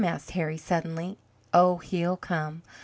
asks 0.03 0.31
Harry, 0.31 0.57
suddenly. 0.57 1.15
"Oh, 1.53 1.77
he'll 1.77 2.17
come! 2.17 2.63